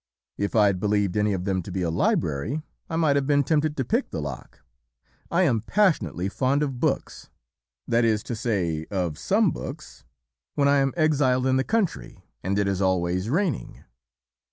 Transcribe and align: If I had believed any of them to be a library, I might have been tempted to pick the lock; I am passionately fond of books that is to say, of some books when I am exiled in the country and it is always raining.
If 0.35 0.55
I 0.55 0.65
had 0.65 0.79
believed 0.79 1.15
any 1.15 1.31
of 1.31 1.45
them 1.45 1.61
to 1.61 1.71
be 1.71 1.83
a 1.83 1.91
library, 1.91 2.63
I 2.89 2.95
might 2.95 3.15
have 3.15 3.27
been 3.27 3.43
tempted 3.43 3.77
to 3.77 3.85
pick 3.85 4.09
the 4.09 4.19
lock; 4.19 4.61
I 5.29 5.43
am 5.43 5.61
passionately 5.61 6.27
fond 6.27 6.63
of 6.63 6.79
books 6.79 7.29
that 7.87 8.03
is 8.03 8.23
to 8.23 8.35
say, 8.35 8.87
of 8.89 9.19
some 9.19 9.51
books 9.51 10.03
when 10.55 10.67
I 10.67 10.77
am 10.77 10.91
exiled 10.97 11.45
in 11.45 11.57
the 11.57 11.63
country 11.63 12.23
and 12.41 12.57
it 12.57 12.67
is 12.67 12.81
always 12.81 13.29
raining. 13.29 13.83